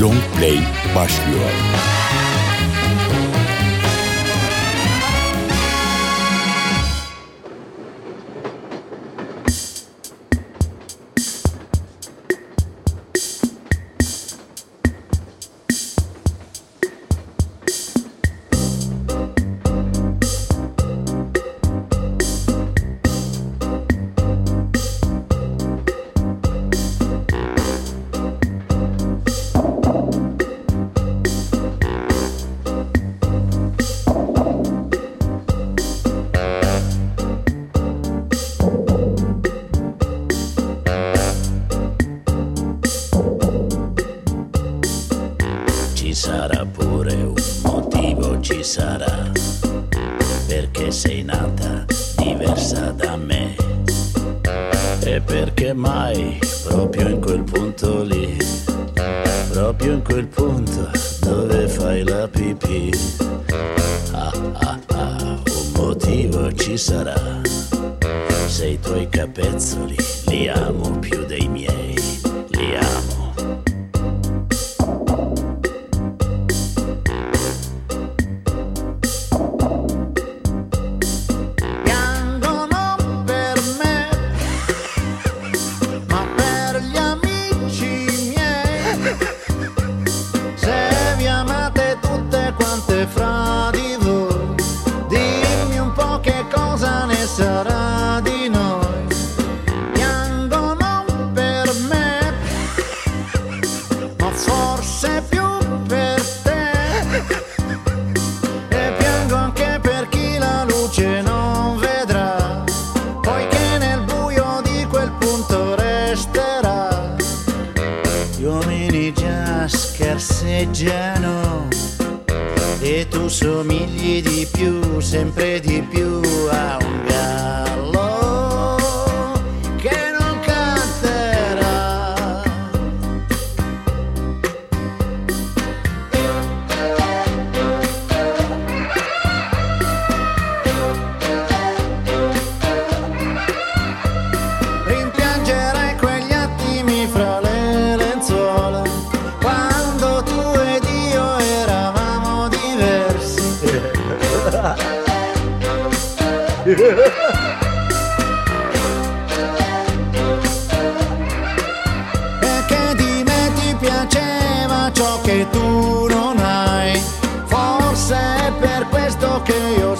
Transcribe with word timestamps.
Long 0.00 0.20
Play 0.36 0.58
başlıyor. 0.94 1.87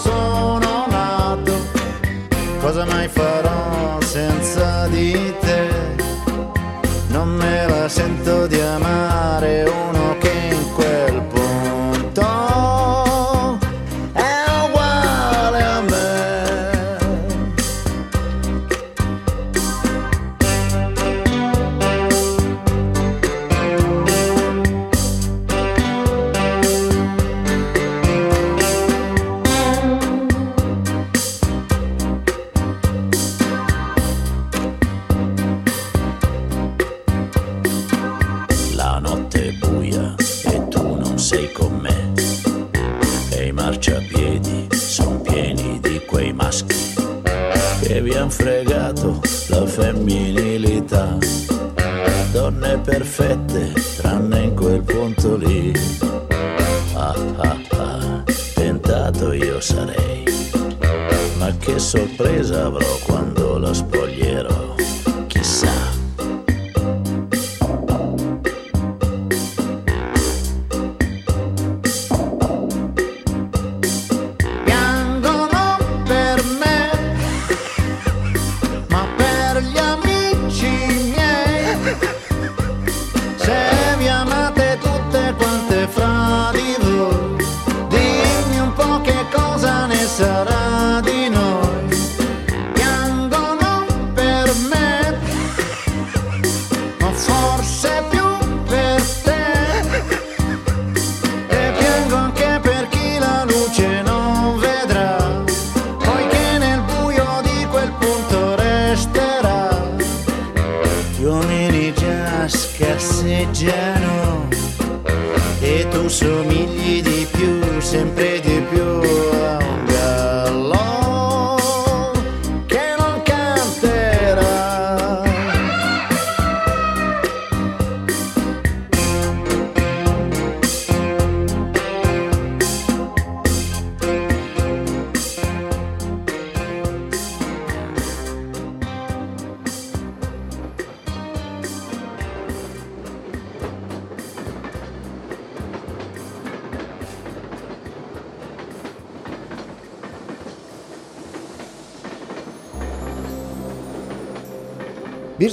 Che 0.01 0.28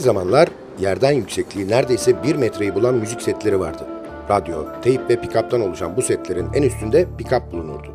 zamanlar 0.05 0.49
yerden 0.79 1.11
yüksekliği 1.11 1.69
neredeyse 1.69 2.23
bir 2.23 2.35
metreyi 2.35 2.75
bulan 2.75 2.95
müzik 2.95 3.21
setleri 3.21 3.59
vardı. 3.59 3.83
Radyo, 4.29 4.65
teyp 4.81 5.09
ve 5.09 5.21
pikaptan 5.21 5.61
oluşan 5.61 5.97
bu 5.97 6.01
setlerin 6.01 6.47
en 6.53 6.63
üstünde 6.63 7.05
pikap 7.17 7.51
bulunurdu. 7.51 7.87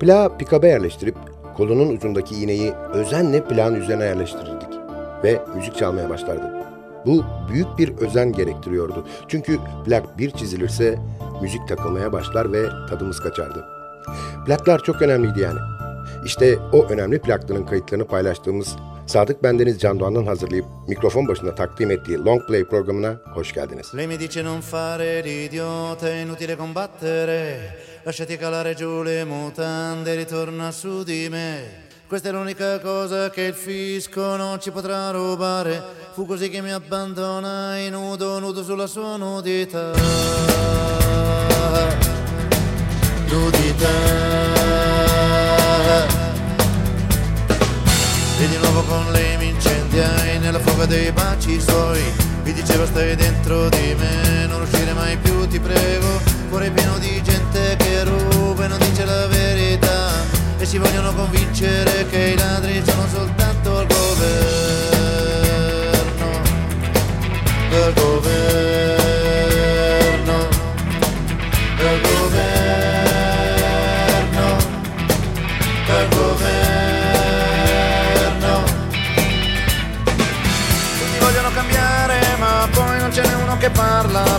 Plağı 0.00 0.38
pikaba 0.38 0.66
yerleştirip 0.66 1.16
kolunun 1.56 1.96
ucundaki 1.96 2.34
iğneyi 2.34 2.72
özenle 2.92 3.44
plağın 3.44 3.74
üzerine 3.74 4.04
yerleştirirdik 4.04 4.68
ve 5.24 5.40
müzik 5.56 5.76
çalmaya 5.76 6.10
başlardı. 6.10 6.66
Bu 7.06 7.24
büyük 7.52 7.78
bir 7.78 7.96
özen 7.96 8.32
gerektiriyordu. 8.32 9.06
Çünkü 9.28 9.58
plak 9.86 10.18
bir 10.18 10.30
çizilirse 10.30 10.98
müzik 11.42 11.68
takılmaya 11.68 12.12
başlar 12.12 12.52
ve 12.52 12.68
tadımız 12.90 13.20
kaçardı. 13.20 13.64
Plaklar 14.46 14.82
çok 14.82 15.02
önemliydi 15.02 15.40
yani. 15.40 15.58
İşte 16.24 16.58
o 16.72 16.86
önemli 16.86 17.18
plakların 17.18 17.66
kayıtlarını 17.66 18.04
paylaştığımız 18.04 18.76
Sadık 19.06 19.42
Bendeniz 19.42 19.78
Can 19.78 20.00
Doğan'ın 20.00 20.26
hazırlayıp 20.26 20.64
mikrofon 20.88 21.28
başında 21.28 21.54
takdim 21.54 21.90
ettiği 21.90 22.18
Long 22.18 22.46
Play 22.46 22.64
programına 22.64 23.16
hoş 23.34 23.52
geldiniz. 23.52 23.94
Lei 23.96 24.06
mi 24.06 24.20
dice 24.20 24.44
non 24.44 24.60
fare 24.60 25.24
l'idiota, 25.24 26.10
inutile 26.10 26.56
combattere, 26.56 27.58
lasciati 28.06 28.38
calare 28.38 28.74
giù 28.74 29.04
le 29.04 29.24
mutande, 29.24 30.16
ritorna 30.16 30.72
su 30.72 31.04
di 31.06 31.28
me. 31.30 31.58
Questa 32.08 32.28
è 32.28 32.32
l'unica 32.32 32.80
cosa 32.80 33.30
che 33.30 33.42
il 33.42 33.54
fisco 33.54 34.36
non 34.36 34.60
ci 34.60 34.70
potrà 34.70 35.10
rubare, 35.10 35.82
fu 36.14 36.26
così 36.26 36.50
che 36.50 36.60
mi 36.60 36.72
abbandonai 36.72 37.90
nudo, 37.90 38.40
nudo 38.40 38.62
sulla 38.62 38.86
sua 38.86 39.16
nudità. 39.16 39.92
Nudità. 43.30 44.55
E 48.38 48.48
di 48.48 48.56
nuovo 48.58 48.82
con 48.82 49.10
lei 49.12 49.38
mi 49.38 49.48
incendiai 49.48 50.38
nella 50.40 50.58
fuga 50.58 50.84
dei 50.84 51.10
baci 51.10 51.58
suoi. 51.58 52.02
Mi 52.44 52.52
diceva 52.52 52.84
stai 52.84 53.16
dentro 53.16 53.70
di 53.70 53.94
me, 53.98 54.46
non 54.46 54.60
uscire 54.60 54.92
mai 54.92 55.16
più 55.16 55.48
ti 55.48 55.58
prego. 55.58 56.20
Cuore 56.50 56.70
pieno 56.70 56.98
di 56.98 57.22
gente 57.22 57.76
che 57.78 58.04
ruba 58.04 58.66
e 58.66 58.68
non 58.68 58.78
dice 58.78 59.06
la 59.06 59.26
verità. 59.26 60.22
E 60.58 60.66
si 60.66 60.76
vogliono 60.76 61.14
convincere 61.14 62.06
che 62.10 62.18
i 62.18 62.36
ladri 62.36 62.82
sono 62.84 63.06
soltanto 63.10 63.80
il 63.80 63.86
governo. 63.86 64.26
Del 67.70 67.92
governo 67.94 68.95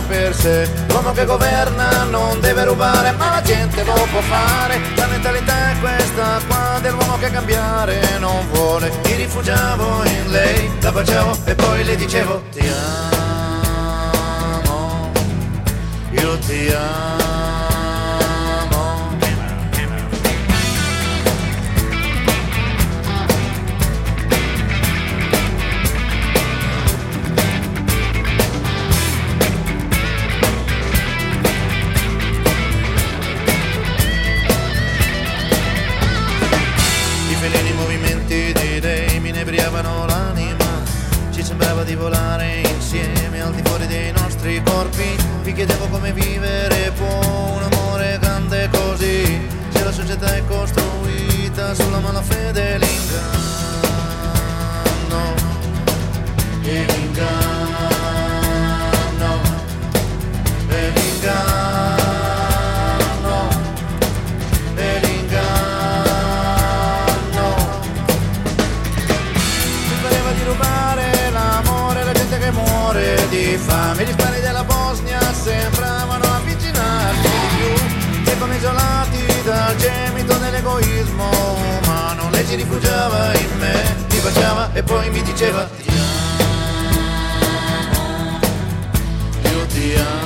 per 0.08 0.34
sé. 0.34 0.68
L'uomo 0.88 1.12
che 1.12 1.24
governa 1.24 2.04
non 2.04 2.40
deve 2.40 2.64
rubare, 2.64 3.12
ma 3.12 3.30
la 3.30 3.42
gente 3.42 3.84
lo 3.84 3.92
può 3.92 4.20
fare. 4.22 4.80
La 4.96 5.06
mentalità 5.06 5.70
è 5.70 5.78
questa 5.78 6.40
qua 6.46 6.78
dell'uomo 6.80 7.18
che 7.18 7.30
cambiare 7.30 8.18
non 8.18 8.48
vuole. 8.50 8.90
Mi 9.04 9.14
rifugiavo 9.14 10.04
in 10.04 10.30
lei, 10.30 10.70
la 10.80 10.90
baciavo 10.90 11.36
e 11.44 11.54
poi 11.54 11.84
le 11.84 11.96
dicevo 11.96 12.42
ti 12.50 12.66
amo, 14.64 15.10
io 16.10 16.38
ti 16.38 16.72
amo. 16.72 17.27
Inebriavano 39.78 40.06
l'anima. 40.06 40.64
Ci 41.30 41.42
sembrava 41.42 41.82
di 41.84 41.94
volare 41.94 42.62
insieme 42.74 43.40
al 43.40 43.54
di 43.54 43.62
fuori 43.64 43.86
dei 43.86 44.12
nostri 44.12 44.60
corpi. 44.62 45.16
Mi 45.44 45.52
chiedevo 45.52 45.86
come 45.86 46.12
vivere 46.12 46.92
può 46.96 47.54
un 47.54 47.62
amore 47.62 48.18
grande 48.20 48.68
così. 48.70 49.40
Se 49.68 49.84
la 49.84 49.92
società 49.92 50.34
è 50.34 50.44
costruita 50.46 51.74
sulla 51.74 52.00
malafede 52.00 52.74
e 52.74 52.78
l'inganno. 52.78 53.36
E 56.62 56.84
l'inganno. 56.86 58.06
E 60.68 60.90
l'inganno 60.94 61.67
rifugiava 82.58 83.32
in 83.34 83.58
me, 83.60 83.96
mi 84.10 84.18
baciava 84.18 84.70
e 84.72 84.82
poi 84.82 85.08
mi 85.10 85.22
diceva 85.22 85.64
ti 85.64 85.88
amo, 85.88 86.40
io 89.42 89.66
ti 89.66 89.94
amo. 89.94 90.17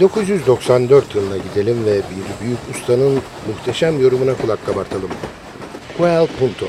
1994 0.00 1.14
yılına 1.14 1.36
gidelim 1.36 1.84
ve 1.86 1.96
bir 1.96 2.44
büyük 2.44 2.58
ustanın 2.70 3.22
muhteşem 3.48 4.02
yorumuna 4.02 4.34
kulak 4.34 4.66
kabartalım. 4.66 5.10
Quel 5.98 6.26
punto, 6.26 6.66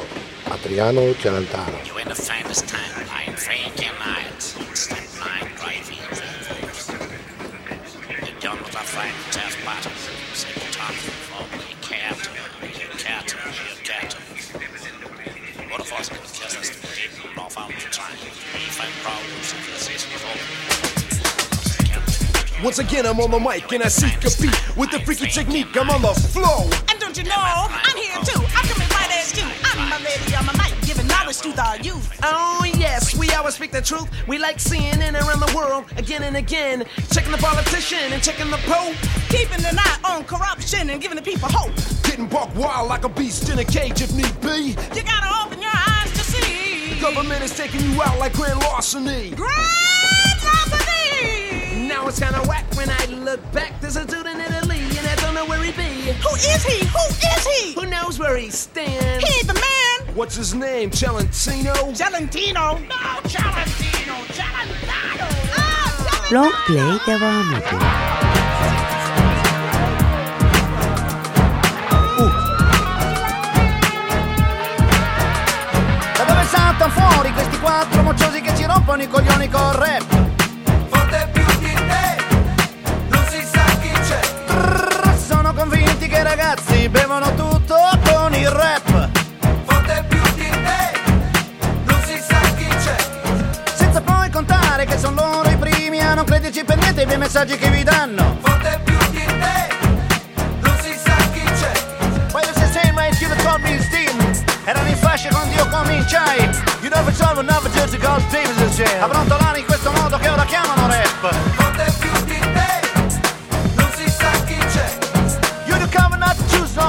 Adriano 0.52 1.02
Celentano. 1.24 2.01
Once 22.72 22.80
again, 22.80 23.06
I'm 23.06 23.20
on 23.20 23.32
the 23.32 23.38
mic 23.38 23.70
and 23.74 23.84
I 23.84 23.90
seek 23.90 24.16
a 24.24 24.32
beat 24.42 24.78
with 24.78 24.92
the 24.92 25.00
freaky 25.00 25.28
technique. 25.28 25.76
I'm 25.76 25.90
on 25.90 26.02
the 26.02 26.16
flow. 26.32 26.64
And 26.88 26.98
don't 27.02 27.18
you 27.18 27.26
know, 27.26 27.36
I'm 27.36 27.98
here 27.98 28.16
too. 28.24 28.40
I'm 28.56 28.64
coming 28.64 28.88
right 28.88 29.12
at 29.12 29.28
you. 29.36 29.44
I'm 29.66 29.92
a 29.92 30.00
lady 30.00 30.34
on 30.38 30.46
my 30.46 30.54
mic, 30.54 30.80
giving 30.88 31.06
knowledge 31.06 31.42
to 31.42 31.52
the 31.52 31.84
youth. 31.84 32.18
Oh, 32.24 32.64
yes, 32.78 33.14
we 33.14 33.30
always 33.32 33.56
speak 33.56 33.72
the 33.72 33.82
truth. 33.82 34.08
We 34.26 34.38
like 34.38 34.58
seeing 34.58 35.02
it 35.04 35.16
around 35.16 35.42
the 35.42 35.54
world 35.54 35.84
again 35.98 36.24
and 36.24 36.38
again. 36.38 36.86
Checking 37.12 37.34
the 37.34 37.40
politician 37.40 38.14
and 38.14 38.24
checking 38.24 38.50
the 38.50 38.62
pope. 38.64 38.96
Keeping 39.28 39.66
an 39.66 39.78
eye 39.78 40.00
on 40.06 40.24
corruption 40.24 40.90
and 40.92 41.02
giving 41.02 41.18
the 41.18 41.24
people 41.24 41.50
hope. 41.52 41.76
Getting 42.04 42.28
buck 42.28 42.56
wild 42.56 42.88
like 42.88 43.04
a 43.04 43.10
beast 43.10 43.50
in 43.50 43.60
a 43.60 43.66
cage 43.66 44.02
if 44.02 44.16
need 44.16 44.40
be. 44.40 44.78
You 44.96 45.04
gotta 45.04 45.46
open 45.46 45.62
your 45.62 45.76
eyes 45.76 46.10
to 46.14 46.20
see. 46.20 46.94
The 46.94 47.02
government 47.02 47.44
is 47.44 47.54
taking 47.54 47.82
you 47.82 48.02
out 48.02 48.18
like 48.18 48.32
grand 48.32 48.62
larceny. 48.62 49.32
Grand 49.32 49.58
Larceny! 49.58 49.91
Now 52.02 52.08
it's 52.08 52.20
kinda 52.20 52.42
whack 52.48 52.66
when 52.74 52.90
I 52.90 53.06
look 53.24 53.40
back. 53.52 53.80
There's 53.80 53.96
a 53.96 54.04
dude 54.04 54.26
in 54.26 54.40
Italy 54.42 54.80
and 54.98 55.08
I 55.08 55.16
don't 55.22 55.36
know 55.36 55.46
where 55.46 55.62
he 55.62 55.72
be. 55.72 56.12
Who 56.26 56.34
is 56.36 56.64
he? 56.66 56.84
Who 56.88 57.06
is 57.36 57.46
he? 57.46 57.74
Who 57.76 57.86
knows 57.86 58.18
where 58.18 58.36
he 58.38 58.50
stands? 58.50 59.24
He 59.24 59.44
the 59.46 59.54
man. 59.54 60.16
What's 60.16 60.36
his 60.36 60.56
name? 60.56 60.90
Celentino? 60.90 61.76
Valentino. 61.94 62.80
No, 62.90 63.22
Valentino. 63.22 64.16
Valentino. 64.34 65.28
Ah, 65.56 66.28
Long 66.32 66.52
play 66.66 66.98
devam 67.06 67.54
ediyor. 67.54 68.82
Da 76.18 76.24
dove 76.24 76.44
saltano 76.46 76.92
fuori 76.92 77.32
questi 77.34 77.60
quattro 77.60 78.02
mocciosi 78.02 78.42
che 78.42 78.56
ci 78.56 78.66
rompono 78.66 79.02
i 79.04 79.08
coglioni 79.08 79.50
col 79.50 79.74
rap? 79.74 80.31
Che 86.12 86.20
i 86.20 86.24
ragazzi 86.24 86.90
bevono 86.90 87.34
tutto 87.36 87.78
con 88.04 88.34
il 88.34 88.50
rap. 88.50 89.10
Forte 89.64 90.06
più 90.10 90.22
di 90.36 90.50
te, 90.50 91.00
non 91.86 92.02
si 92.04 92.22
sa 92.22 92.40
chi 92.58 92.68
c'è. 92.68 92.96
Senza 93.74 94.02
poi 94.02 94.30
contare 94.30 94.86
che 94.86 94.98
sono 94.98 95.16
loro 95.22 95.50
i 95.50 95.56
primi 95.56 96.02
a 96.02 96.14
non 96.14 96.26
crederci 96.26 96.66
per 96.66 96.78
niente 96.80 97.06
miei 97.06 97.18
messaggi 97.18 97.58
che 97.58 97.70
vi 97.70 97.84
danno. 97.84 98.38
Forte 98.42 98.82
più 98.84 98.98
di 99.12 99.26
te, 99.26 99.68
non 100.60 100.76
si 100.82 100.94
sa 101.02 101.16
chi 101.32 101.44
c'è. 101.44 101.72
Quello 102.30 102.52
se 102.56 102.68
sembra 102.72 103.08
il 103.08 103.16
chiudo 103.16 103.36
con 103.36 103.66
il 103.66 103.82
steam 103.82 104.44
Erano 104.66 104.88
in 104.90 104.98
fascia 104.98 105.30
quando 105.30 105.54
io 105.56 105.68
cominciai 105.68 106.44
You 106.82 106.90
it's 107.08 107.22
all 107.22 107.38
another 107.38 107.70
Davis 107.72 108.58
and 108.58 108.72
Jam 108.74 109.04
Avrò 109.04 109.22
in 109.56 109.66
questo 109.66 109.92
modo 109.92 110.18
che 110.18 110.30
ora 110.30 110.46
chiamano 110.46 110.88
rap 110.88 111.71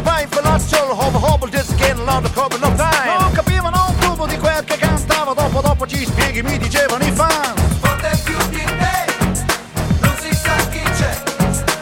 to 0.01 0.27
for 0.29 0.43
lost 0.43 0.71
soul 0.71 0.95
Hobo 0.95 1.19
hobo 1.19 1.47
just 1.47 1.73
again 1.75 1.97
the 1.97 2.31
cover 2.35 2.59
no 2.59 2.75
time 2.77 3.19
Non 3.21 3.33
capivano 3.33 3.87
un 3.89 3.99
tubo 3.99 4.27
di 4.27 4.39
quel 4.39 4.65
che 4.65 4.77
cantavo 4.77 5.35
Dopo 5.35 5.61
dopo 5.61 5.87
ci 5.87 6.05
spieghi 6.05 6.43
mi 6.43 6.59
dicevano 6.59 7.05
i 7.05 7.13
fan 7.13 7.55
Forte 7.81 8.21
più 8.25 8.37
di 8.49 8.65
te, 8.65 9.05
non 10.01 10.15
si 10.21 10.35
sa 10.35 10.55
chi 10.71 10.83
c'è. 10.83 11.23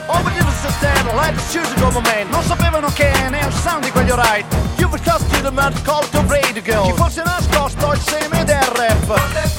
Oh 0.07 0.23
but 0.23 0.33
it 0.35 0.43
was 0.43 0.64
a 0.64 1.14
like 1.14 1.35
the 1.37 1.43
choose 1.52 1.75
government 1.81 2.31
Non 2.31 2.43
sapevano 2.43 2.88
che 2.95 3.12
nel 3.29 3.52
sound 3.52 3.85
di 3.85 3.90
quegli 3.90 4.11
alright 4.11 4.45
You 4.76 4.88
were 4.88 5.02
just 5.02 5.29
to 5.31 5.43
the 5.43 5.50
man 5.50 5.73
called 5.85 6.09
the 6.11 6.23
radio 6.26 6.62
girl 6.62 6.87
Ci 6.87 6.93
fosse 6.95 7.23
nascosto 7.23 7.93
il 7.93 8.00
seme 8.00 8.45
del 8.45 8.62
rap 8.75 9.05
Forte 9.05 9.50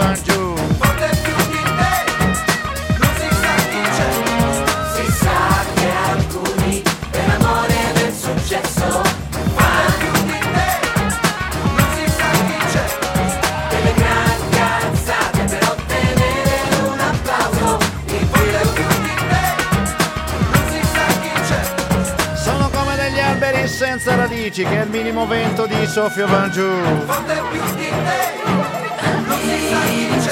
van 0.00 0.14
giù. 0.24 0.54
Forte 0.78 1.08
più 1.22 1.36
di 1.52 1.62
te, 1.78 1.94
non 2.98 3.12
si 3.20 3.28
sa 3.42 3.54
chi 3.70 3.82
c'è. 3.96 4.08
Si 4.94 5.12
sa 5.22 5.38
che 5.74 5.88
alcuni, 6.10 6.82
per 7.10 7.28
amore 7.38 7.78
del 7.94 8.12
successo, 8.12 9.02
fanno 9.56 10.12
Di 10.24 10.38
te, 10.54 10.70
non 11.76 11.86
si 11.94 12.04
sa 12.18 12.30
chi 12.46 12.58
c'è. 12.72 12.84
delle 13.70 13.92
gran 14.00 14.38
cazzate 14.56 15.40
per 15.52 15.62
ottenere 15.74 16.54
un 16.92 16.98
applauso 16.98 17.78
in 18.06 18.30
più. 18.30 18.42
Di 19.04 19.14
te, 19.30 19.44
non 20.52 20.64
si 20.70 20.80
sa 20.94 21.06
chi 21.22 21.32
c'è. 21.48 21.62
Sono 22.36 22.70
come 22.70 22.96
degli 22.96 23.20
alberi 23.20 23.68
senza 23.68 24.14
radici 24.16 24.64
che 24.64 24.78
al 24.78 24.88
minimo 24.88 25.26
vento 25.26 25.66
di 25.66 25.86
soffio 25.86 26.26
van 26.26 26.50
giù. 26.50 26.68
Forte 27.06 27.42
più 27.50 27.62
di 27.76 27.88
te, 27.88 28.69
sair 29.70 30.29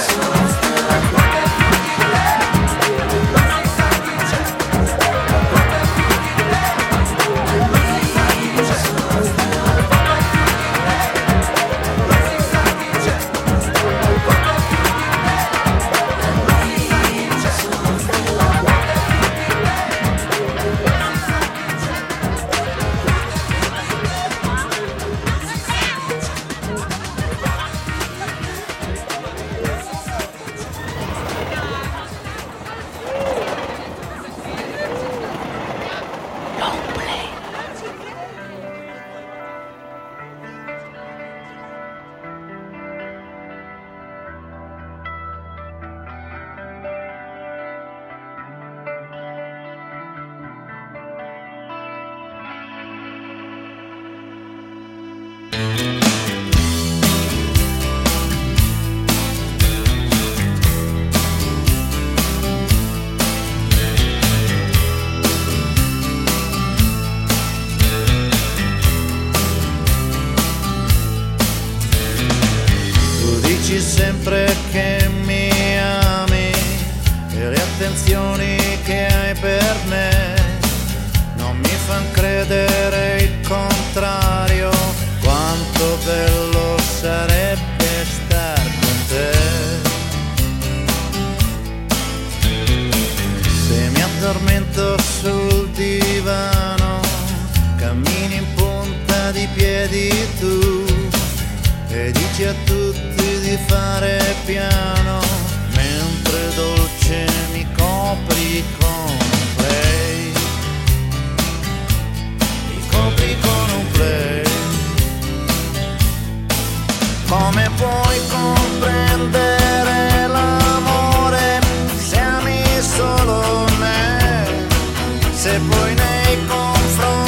y 125.92 126.46
con 126.46 127.27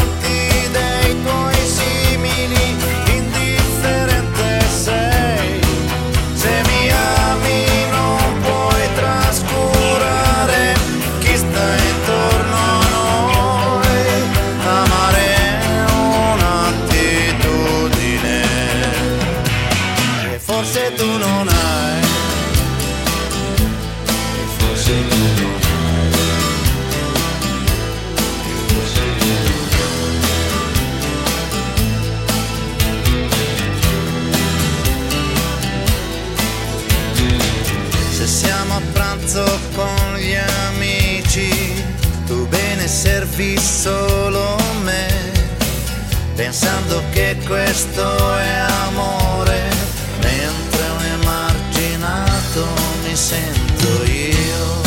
questo 47.50 48.38
è 48.38 48.58
amore, 48.86 49.60
mentre 50.22 50.82
un 50.88 51.04
emarginato 51.20 52.64
mi 53.02 53.16
sento 53.16 54.04
io. 54.04 54.82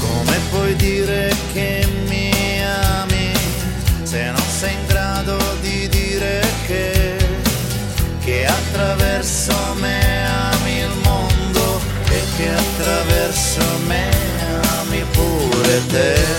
Come 0.00 0.38
puoi 0.50 0.76
dire 0.76 1.34
che 1.54 1.88
mi 2.08 2.30
ami 3.00 3.32
se 4.02 4.30
non 4.30 4.46
sei 4.58 4.74
in 4.74 4.86
grado 4.86 5.38
di 5.62 5.88
dire 5.88 6.42
che, 6.66 7.16
che 8.22 8.44
attraverso 8.44 9.54
me 9.80 10.26
ami 10.52 10.78
il 10.80 10.94
mondo 11.02 11.80
e 12.10 12.20
che 12.36 12.50
attraverso 12.50 13.64
me 13.86 14.10
ami 14.78 15.02
pure 15.10 15.86
te? 15.86 16.33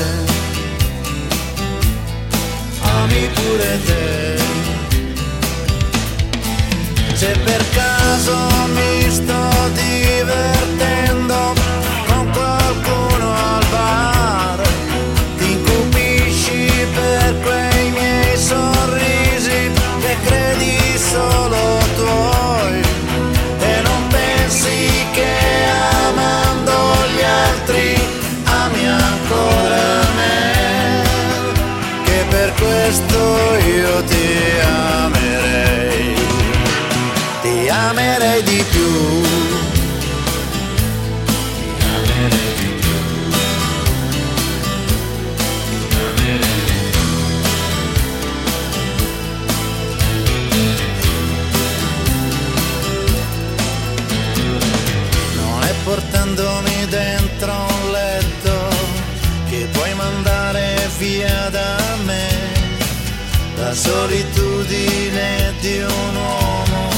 di 65.65 65.79
un 65.79 66.15
uomo 66.15 66.89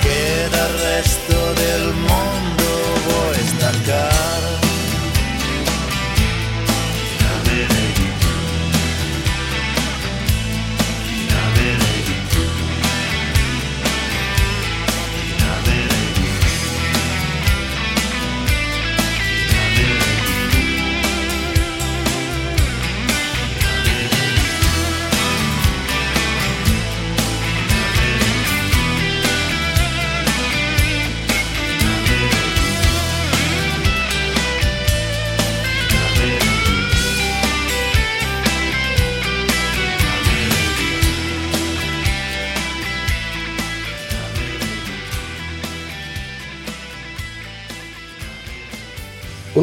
che 0.00 0.48
dal 0.48 0.70
resto 0.70 1.03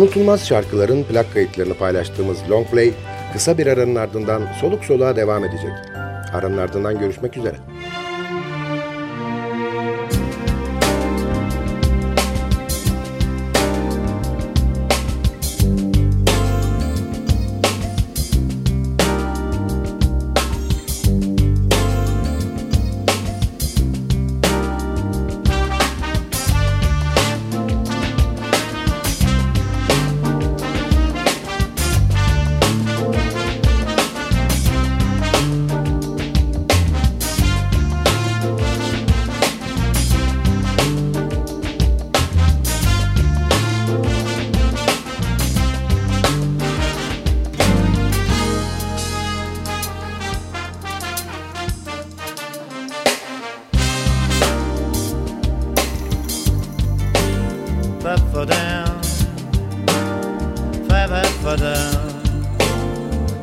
Unutulmaz 0.01 0.47
şarkıların 0.47 1.03
plak 1.03 1.33
kayıtlarını 1.33 1.73
paylaştığımız 1.73 2.37
Long 2.49 2.67
Play 2.67 2.93
kısa 3.33 3.57
bir 3.57 3.67
aranın 3.67 3.95
ardından 3.95 4.41
soluk 4.61 4.85
soluğa 4.85 5.15
devam 5.15 5.45
edecek. 5.45 5.71
Aranın 6.33 6.57
ardından 6.57 6.99
görüşmek 6.99 7.37
üzere. 7.37 7.55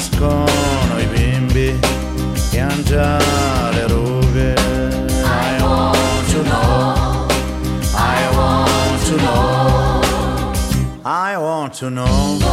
nascono 0.00 0.98
i 0.98 1.06
bimbi 1.06 1.78
e 2.52 2.58
hanno 2.58 2.82
già 2.84 3.18
le 3.70 3.86
rughe. 3.86 4.54
I 5.22 5.60
want 5.60 6.30
to 6.30 6.42
know, 6.42 7.28
I 7.94 8.28
want 8.34 9.06
to 9.06 9.16
know, 9.16 10.02
I 11.04 11.36
want 11.36 11.74
to 11.80 11.90
know. 11.90 12.49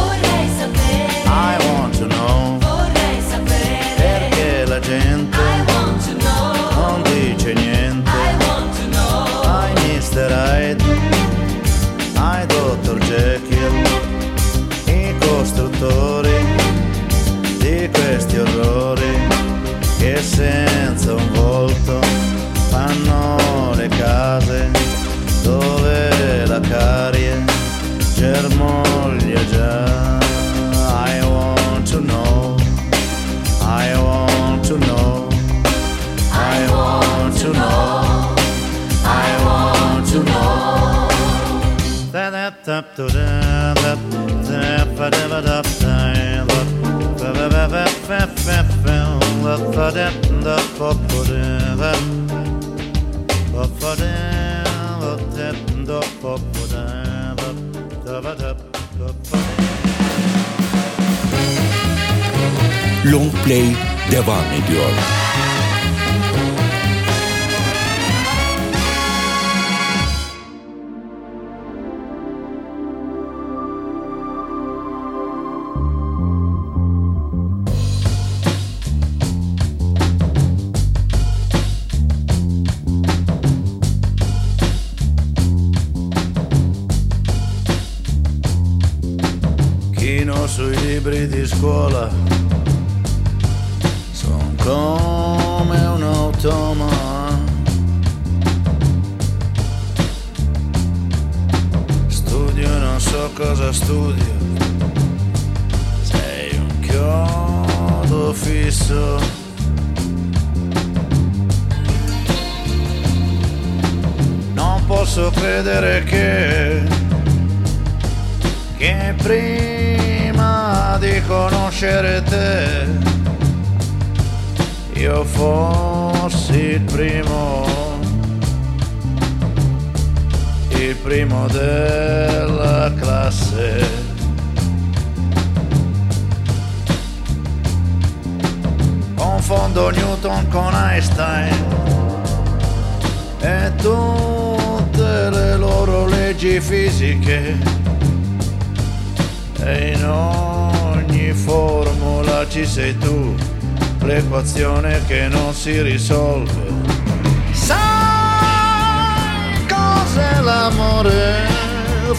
Long 63.04 63.32
Play 63.44 63.76
devam 64.12 64.44
ediyor. 64.52 65.27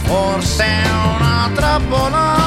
forse 0.09 0.63
è 0.63 0.89
una 0.89 1.51
trappola. 1.53 2.38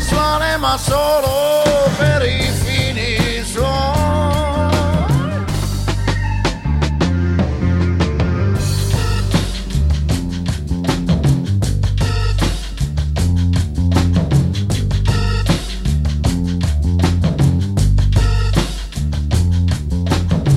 sessuale 0.00 0.56
ma 0.56 0.78
solo 0.78 1.90
per 1.98 2.22
i 2.22 2.50
fini 2.62 3.44
suoi. 3.44 3.98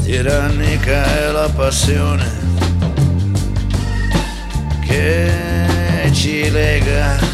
Tirannica 0.03 1.03
è 1.03 1.31
la 1.31 1.49
passione 1.53 2.31
che 4.85 6.09
ci 6.13 6.49
lega 6.49 7.32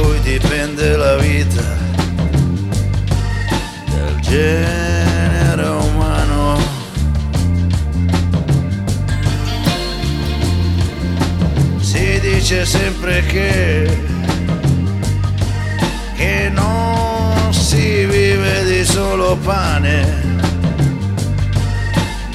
cui 0.00 0.20
dipende 0.20 0.96
la 0.96 1.16
vita 1.16 1.62
del 3.86 4.20
genere 4.20 5.68
umano. 5.68 6.58
Si 11.80 12.20
dice 12.20 12.64
sempre 12.64 13.24
che, 13.26 13.98
che 16.16 16.50
non 16.52 17.52
si 17.52 18.04
vive 18.06 18.64
di 18.64 18.84
solo 18.84 19.36
pane 19.36 20.38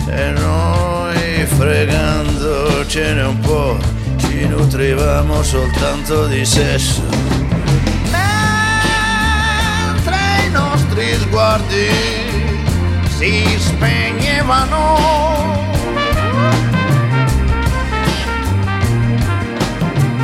e 0.07 0.29
noi 0.31 1.45
fregandocene 1.45 3.23
un 3.23 3.39
po' 3.39 3.77
ci 4.17 4.47
nutrivamo 4.47 5.41
soltanto 5.41 6.27
di 6.27 6.45
sesso. 6.45 7.34
Nostri 10.95 11.13
sguardi 11.19 11.89
si 13.17 13.59
spegnevano 13.59 14.97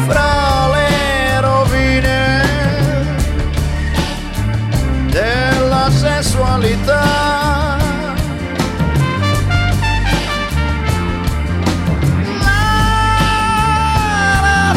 fra 0.08 0.68
le 0.70 1.42
rovine 1.42 2.46
della 5.10 5.90
sessualità. 5.92 7.80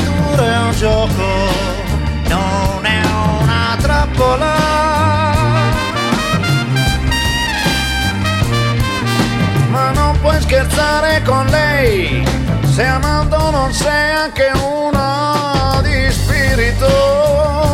Natura 0.02 0.44
è 0.44 0.58
un 0.58 0.72
gioco, 0.72 1.26
non 2.28 2.84
è 2.84 3.00
una 3.40 3.76
trappola. 3.80 4.63
Scherzare 10.54 11.20
con 11.22 11.46
lei, 11.46 12.24
se 12.72 12.84
amando 12.84 13.50
non 13.50 13.72
sei 13.72 14.10
anche 14.12 14.52
una 14.54 15.80
di 15.82 16.12
spirito. 16.12 17.73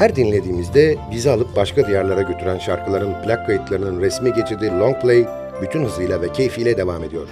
Her 0.00 0.16
dinlediğimizde 0.16 0.96
bizi 1.10 1.30
alıp 1.30 1.56
başka 1.56 1.86
diyarlara 1.86 2.22
götüren 2.22 2.58
şarkıların 2.58 3.22
plak 3.24 3.46
kayıtlarının 3.46 4.00
resmi 4.00 4.32
geçidi 4.34 4.66
Long 4.66 5.02
Play 5.02 5.26
bütün 5.62 5.84
hızıyla 5.84 6.22
ve 6.22 6.32
keyfiyle 6.32 6.76
devam 6.76 7.04
ediyor. 7.04 7.26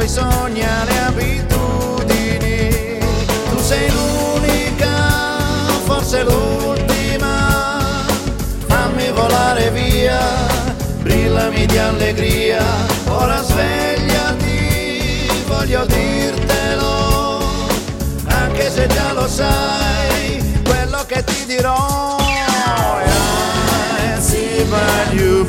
ai 0.00 0.08
sogni, 0.08 0.62
alle 0.62 0.98
abitudini. 1.00 2.68
Tu 3.50 3.58
sei 3.58 3.90
l'unica, 3.90 4.94
forse 5.84 6.22
l'ultima, 6.22 8.06
fammi 8.66 9.10
volare 9.12 9.70
via, 9.70 10.18
brillami 11.02 11.66
di 11.66 11.76
allegria, 11.76 12.64
ora 13.08 13.42
svegliati, 13.42 15.28
voglio 15.46 15.84
dirtelo, 15.84 17.42
anche 18.26 18.70
se 18.70 18.86
già 18.86 19.12
lo 19.12 19.28
sai, 19.28 20.60
quello 20.64 21.04
che 21.06 21.22
ti 21.24 21.44
dirò. 21.46 22.16
I 24.02 24.22
see 24.22 24.64
you 25.12 25.44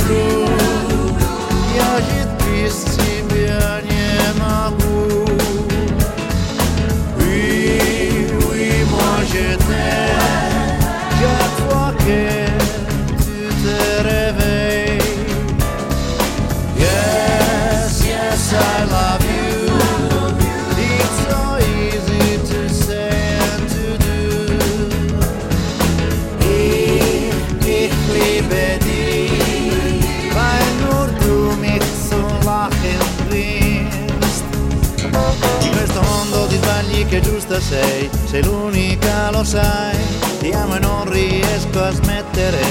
sai, 39.44 39.96
ti 40.40 40.52
amo 40.52 40.76
e 40.76 40.80
non 40.80 41.10
riesco 41.10 41.84
a 41.84 41.92
smettere 41.92 42.62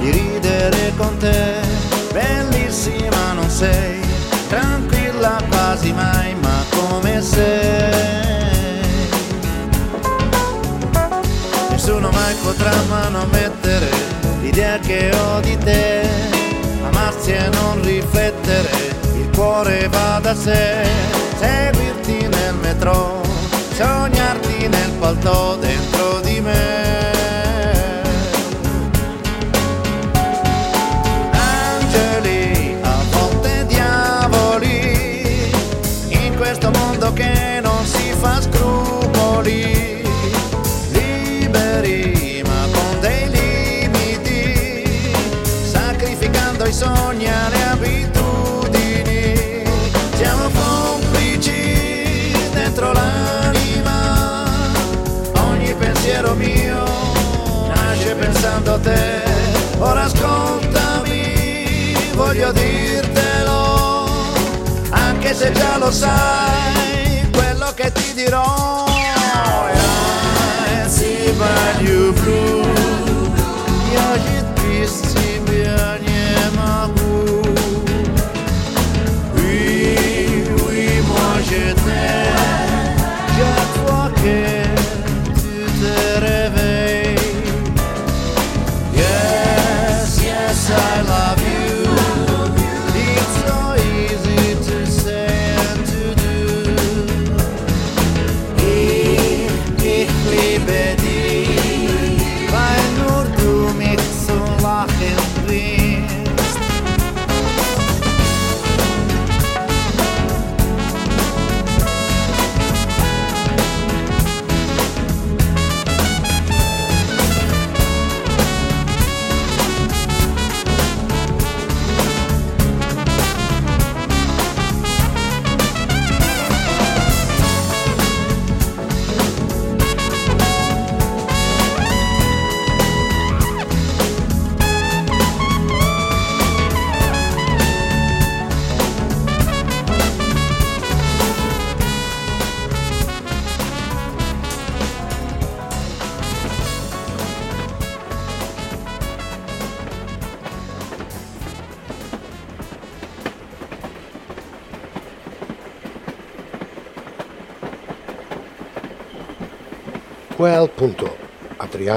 di 0.00 0.10
ridere 0.10 0.92
con 0.96 1.16
te. 1.18 1.60
Bellissima 2.12 3.32
non 3.34 3.50
sei, 3.50 4.00
tranquilla 4.48 5.40
quasi 5.48 5.92
mai, 5.92 6.34
ma 6.36 6.64
come 6.70 7.20
sei. 7.20 8.78
Nessuno 11.70 12.10
mai 12.10 12.34
potrà 12.42 12.72
manomettere 12.88 13.88
l'idea 14.40 14.78
che 14.78 15.10
ho 15.14 15.40
di 15.40 15.56
te, 15.58 16.08
amarsi 16.82 17.32
e 17.32 17.48
non 17.50 17.82
riflettere, 17.82 18.70
il 19.16 19.28
cuore 19.34 19.88
va 19.88 20.18
da 20.22 20.34
sé, 20.34 20.84
seguirti 21.38 22.26
nel 22.28 22.54
metro, 22.54 23.22
sognarti 23.80 24.68
nel 24.68 24.92
palto 24.98 25.56
dentro 25.58 26.20
di 26.20 26.40
me. 26.40 26.69
Anche 65.82 65.92
se 65.92 66.69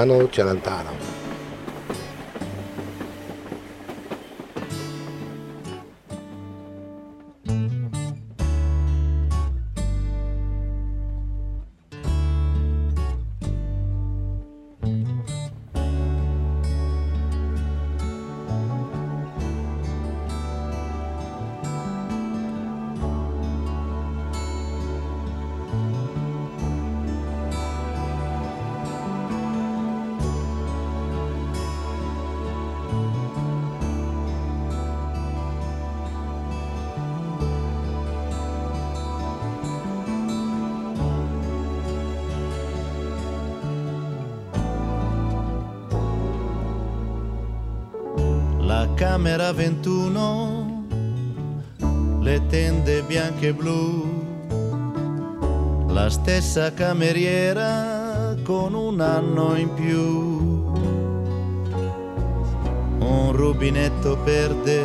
Adriano 0.04 0.28
Celentano. 0.28 0.93
Camera 49.14 49.52
21, 49.52 50.86
le 52.20 52.46
tende 52.48 53.02
bianche 53.02 53.46
e 53.46 53.54
blu, 53.54 54.02
la 55.86 56.10
stessa 56.10 56.72
cameriera 56.74 58.34
con 58.42 58.74
un 58.74 59.00
anno 59.00 59.54
in 59.54 59.72
più, 59.72 60.64
un 62.98 63.30
rubinetto 63.30 64.20
verde, 64.24 64.82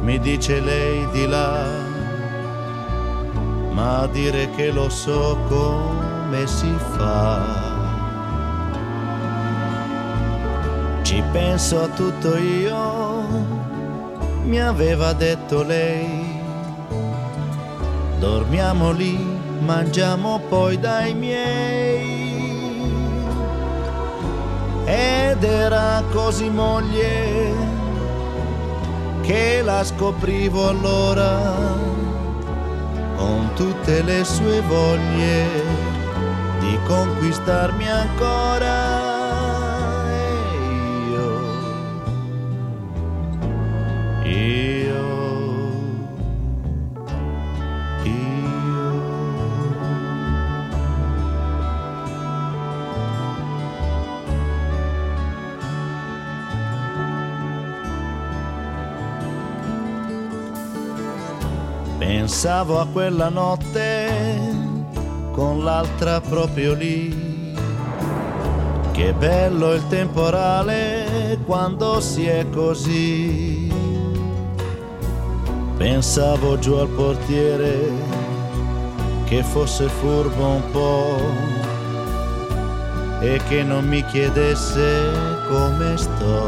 mi 0.00 0.18
dice 0.18 0.58
lei 0.58 1.08
di 1.12 1.24
là, 1.28 1.64
ma 3.70 4.00
a 4.00 4.08
dire 4.08 4.50
che 4.56 4.72
lo 4.72 4.88
so 4.88 5.38
come 5.48 6.44
si 6.48 6.74
fa. 6.96 7.65
Ci 11.06 11.22
penso 11.30 11.80
a 11.82 11.86
tutto 11.86 12.36
io, 12.36 13.22
mi 14.42 14.60
aveva 14.60 15.12
detto 15.12 15.62
lei. 15.62 16.42
Dormiamo 18.18 18.90
lì, 18.90 19.16
mangiamo 19.60 20.40
poi 20.48 20.80
dai 20.80 21.14
miei. 21.14 22.90
Ed 24.84 25.44
era 25.44 26.02
così 26.10 26.50
moglie 26.50 27.54
che 29.22 29.62
la 29.62 29.84
scoprivo 29.84 30.68
allora 30.68 31.54
con 33.14 33.52
tutte 33.54 34.02
le 34.02 34.24
sue 34.24 34.60
voglie 34.62 35.46
di 36.58 36.76
conquistarmi 36.84 37.88
ancora. 37.88 38.85
Pensavo 62.26 62.80
a 62.80 62.86
quella 62.88 63.28
notte 63.28 64.10
con 65.30 65.62
l'altra 65.62 66.20
proprio 66.20 66.74
lì, 66.74 67.54
Che 68.90 69.12
bello 69.12 69.72
il 69.74 69.86
temporale 69.86 71.38
quando 71.46 72.00
si 72.00 72.26
è 72.26 72.44
così. 72.50 73.72
Pensavo 75.76 76.58
giù 76.58 76.72
al 76.72 76.88
portiere 76.88 77.92
che 79.26 79.44
fosse 79.44 79.86
furbo 79.86 80.46
un 80.46 80.70
po' 80.72 81.20
e 83.20 83.40
che 83.48 83.62
non 83.62 83.86
mi 83.86 84.04
chiedesse 84.04 85.12
come 85.48 85.96
sto. 85.96 86.44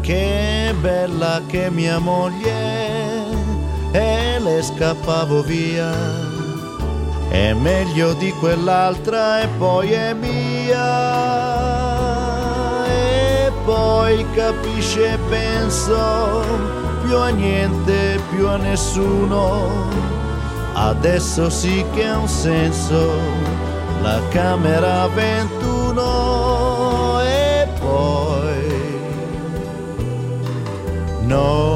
Che 0.00 0.49
bella 0.74 1.40
che 1.46 1.70
mia 1.70 1.98
moglie 1.98 3.24
e 3.92 4.38
le 4.38 4.62
scappavo 4.62 5.42
via. 5.42 5.92
È 7.28 7.52
meglio 7.52 8.12
di 8.14 8.32
quell'altra 8.32 9.40
e 9.42 9.48
poi 9.58 9.92
è 9.92 10.12
mia. 10.14 11.18
E 12.86 13.52
poi 13.64 14.24
capisce 14.34 15.18
penso 15.28 16.42
più 17.02 17.16
a 17.16 17.28
niente, 17.28 18.20
più 18.30 18.46
a 18.48 18.56
nessuno. 18.56 19.88
Adesso 20.74 21.50
sì 21.50 21.84
che 21.92 22.06
ha 22.06 22.18
un 22.18 22.28
senso 22.28 23.12
la 24.02 24.20
camera 24.30 25.06
21 25.08 25.59
noi, 31.30 31.69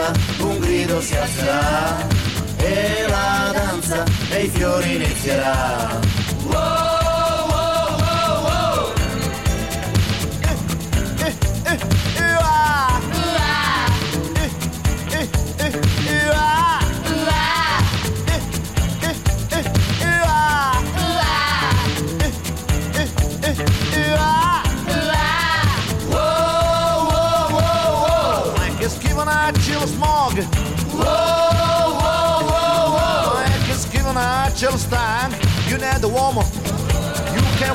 Giungla 0.00 0.12
un 0.38 0.58
grido 0.58 1.00
si 1.02 1.14
alzerà 1.14 2.06
e 2.56 3.06
la 3.06 3.50
danza 3.52 4.04
dei 4.30 4.48
fiori 4.48 4.94
inizierà. 4.94 6.00
Wow, 6.44 6.89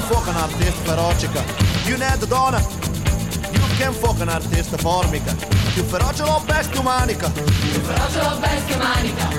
Fuck 0.07 0.27
un 0.27 0.35
artista 0.35 0.81
feroce 0.83 1.27
You 1.85 1.97
need 1.97 2.19
the 2.19 2.27
donna 2.27 2.59
You 3.51 3.61
can 3.77 3.93
fuck 3.93 4.19
un 4.19 4.29
artista 4.29 4.77
formica 4.77 5.35
Più 5.73 5.83
feroce 5.83 6.23
lo 6.23 6.41
bestia 6.45 6.79
umanica 6.79 7.29
Più 7.29 7.81
feroce 7.81 8.21
lo 8.21 8.37
bestia 8.39 8.75
umanica. 8.75 9.29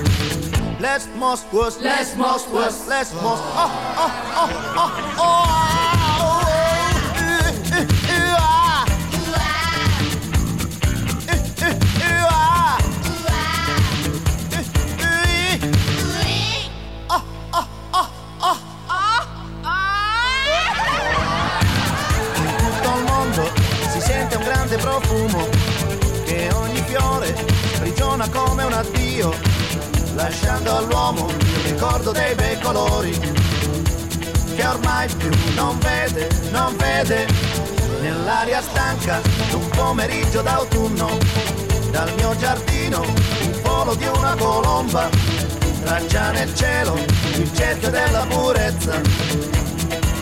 Let's 0.79 1.07
most 1.15 1.45
was 1.51 1.79
Let's 1.79 2.15
most 2.15 2.49
was. 2.49 2.87
Let's 2.87 3.13
most 3.13 3.41
Oh 3.55 3.71
oh 3.95 4.11
oh 4.35 4.51
oh 4.75 4.91
oh 5.15 5.15
oh 5.17 5.66
ricordo 32.07 32.11
dei 32.11 32.35
bei 32.35 32.59
colori, 32.59 33.19
che 34.55 34.65
ormai 34.65 35.07
più 35.15 35.29
non 35.55 35.77
vede, 35.79 36.29
non 36.51 36.75
vede, 36.77 37.27
nell'aria 38.01 38.61
stanca 38.61 39.21
d'un 39.49 39.67
pomeriggio 39.69 40.41
d'autunno, 40.41 41.17
dal 41.91 42.13
mio 42.15 42.35
giardino 42.37 43.03
il 43.41 43.61
volo 43.61 43.95
di 43.95 44.05
una 44.05 44.35
colomba, 44.35 45.09
traccia 45.83 46.31
nel 46.31 46.53
cielo 46.55 46.95
il 47.35 47.51
cerchio 47.53 47.89
della 47.89 48.25
purezza, 48.27 49.01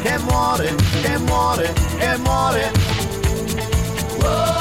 che 0.01 0.17
muore, 0.19 0.75
che 1.01 1.17
muore, 1.19 1.73
che 1.97 2.17
muore. 2.17 2.71
Oh, 4.21 4.54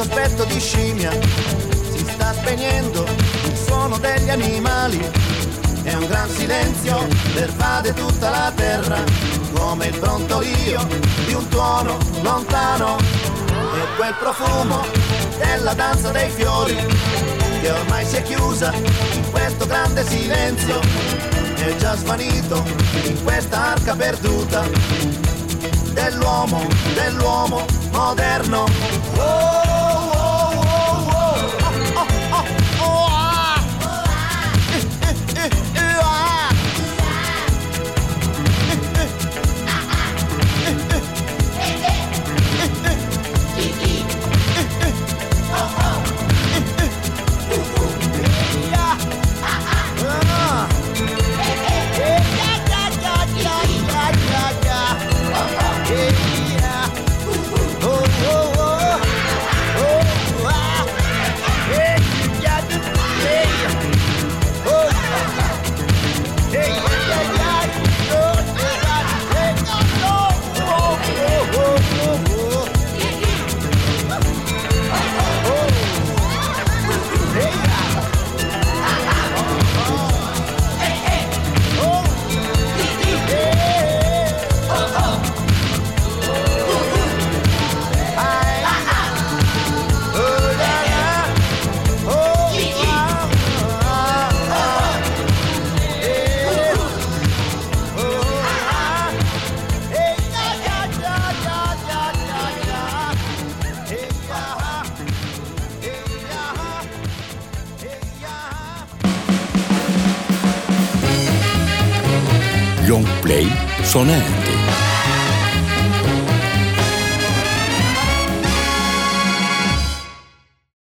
cospetto 0.00 0.44
di 0.44 0.58
scimmia. 0.58 1.10
Si 1.10 2.06
sta 2.08 2.32
spegnendo 2.32 3.04
il 3.04 3.54
suono 3.54 3.98
degli 3.98 4.30
animali. 4.30 4.98
E 5.82 5.94
un 5.94 6.06
gran 6.06 6.28
silenzio 6.30 7.06
pervade 7.34 7.92
tutta 7.92 8.30
la 8.30 8.52
terra. 8.54 8.96
Come 9.52 9.88
il 9.88 9.98
brontolio 9.98 10.86
di 11.26 11.34
un 11.34 11.46
tuono 11.48 11.98
lontano. 12.22 12.96
E 12.96 13.96
quel 13.96 14.14
profumo 14.18 14.86
della 15.36 15.74
danza 15.74 16.10
dei 16.10 16.30
fiori 16.30 16.76
che 17.60 17.70
ormai 17.70 18.06
si 18.06 18.16
è 18.16 18.22
chiusa 18.22 18.72
in 18.72 19.30
questo 19.30 19.66
grande 19.66 20.02
silenzio. 20.06 20.80
È 21.56 21.76
già 21.76 21.94
svanito 21.94 22.64
in 23.04 23.22
questa 23.22 23.72
arca 23.72 23.94
perduta 23.94 24.66
dell'uomo, 25.92 26.66
dell'uomo 26.94 27.66
moderno. 27.92 28.64
Oh, 29.16 29.69